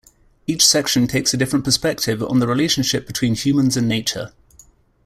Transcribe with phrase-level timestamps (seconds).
[0.47, 4.31] Each section takes a different perspective on the relationship between humans and nature.